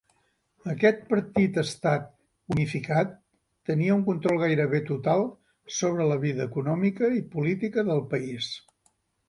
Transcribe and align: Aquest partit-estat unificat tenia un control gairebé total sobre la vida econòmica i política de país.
Aquest 0.71 1.01
partit-estat 1.09 2.07
unificat 2.55 3.13
tenia 3.71 3.99
un 3.99 4.03
control 4.09 4.41
gairebé 4.47 4.81
total 4.89 5.23
sobre 5.83 6.11
la 6.15 6.19
vida 6.27 6.51
econòmica 6.53 7.15
i 7.23 7.25
política 7.39 7.89
de 7.95 8.03
país. 8.19 8.53